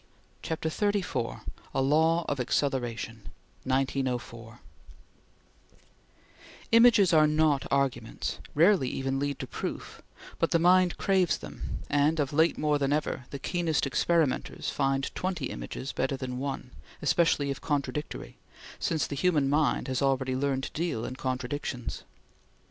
[0.41, 1.41] CHAPTER XXXIV
[1.75, 3.29] A LAW OF ACCELERATION
[3.65, 4.59] (1904)
[6.71, 10.01] IMAGES are not arguments, rarely even lead to proof,
[10.39, 15.13] but the mind craves them, and, of late more than ever, the keenest experimenters find
[15.13, 16.71] twenty images better than one,
[17.03, 18.37] especially if contradictory;
[18.79, 22.03] since the human mind has already learned to deal in contradictions.